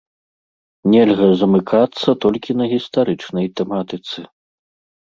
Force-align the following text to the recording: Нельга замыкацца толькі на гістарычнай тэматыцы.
Нельга 0.93 1.27
замыкацца 1.43 2.09
толькі 2.27 2.51
на 2.63 2.71
гістарычнай 2.73 3.47
тэматыцы. 3.59 4.19